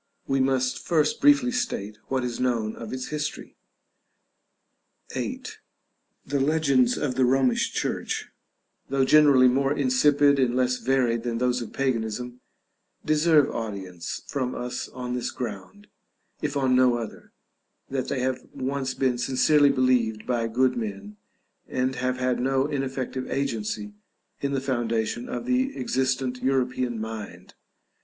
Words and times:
We 0.25 0.39
must 0.39 0.79
first 0.79 1.21
briefly 1.21 1.51
state 1.51 1.99
what 2.07 2.23
is 2.23 2.39
known 2.39 2.75
of 2.75 2.91
its 2.91 3.09
history.§ 3.09 3.55
VIII. 5.13 5.43
The 6.25 6.39
legends 6.39 6.97
of 6.97 7.13
the 7.13 7.23
Romish 7.23 7.71
Church, 7.71 8.27
though 8.89 9.05
generally 9.05 9.47
more 9.47 9.71
insipid 9.71 10.39
and 10.39 10.55
less 10.55 10.79
varied 10.79 11.21
than 11.21 11.37
those 11.37 11.61
of 11.61 11.71
Paganism, 11.71 12.41
deserve 13.05 13.51
audience 13.51 14.23
from 14.25 14.55
us 14.55 14.89
on 14.89 15.13
this 15.13 15.29
ground, 15.29 15.85
if 16.41 16.57
on 16.57 16.75
no 16.75 16.95
other, 16.97 17.31
that 17.87 18.07
they 18.07 18.21
have 18.21 18.41
once 18.55 18.95
been 18.95 19.19
sincerely 19.19 19.69
believed 19.69 20.25
by 20.25 20.47
good 20.47 20.75
men, 20.75 21.17
and 21.67 21.97
have 21.97 22.17
had 22.17 22.39
no 22.39 22.65
ineffective 22.65 23.29
agency 23.29 23.93
in 24.41 24.53
the 24.53 24.61
foundation 24.61 25.29
of 25.29 25.45
the 25.45 25.77
existent 25.79 26.41
European 26.41 26.99
mind. 26.99 27.53